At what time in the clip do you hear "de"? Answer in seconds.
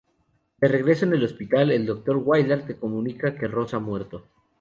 0.57-0.67